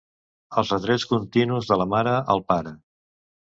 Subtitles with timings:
[0.61, 2.75] Els retrets continus de la mare al pare...